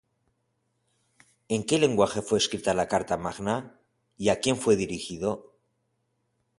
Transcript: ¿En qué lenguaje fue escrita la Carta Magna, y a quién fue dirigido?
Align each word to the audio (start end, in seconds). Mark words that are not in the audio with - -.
¿En 1.47 1.63
qué 1.63 1.77
lenguaje 1.77 2.23
fue 2.23 2.39
escrita 2.39 2.73
la 2.73 2.87
Carta 2.87 3.17
Magna, 3.17 3.79
y 4.17 4.29
a 4.29 4.39
quién 4.39 4.57
fue 4.57 4.75
dirigido? 4.75 5.53